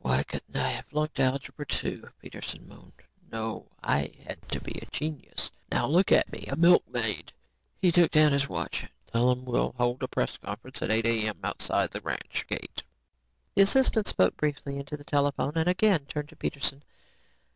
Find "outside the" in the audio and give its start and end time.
11.44-12.00